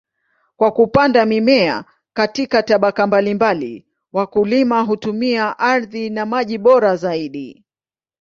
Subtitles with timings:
[0.55, 7.63] Kwa kupanda mimea katika tabaka mbalimbali, wakulima hutumia ardhi na maji bora zaidi.